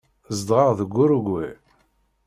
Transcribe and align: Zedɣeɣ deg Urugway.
Zedɣeɣ 0.37 0.69
deg 0.79 0.93
Urugway. 1.03 1.53